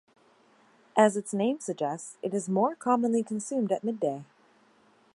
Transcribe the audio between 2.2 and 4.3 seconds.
it is more commonly consumed at midday.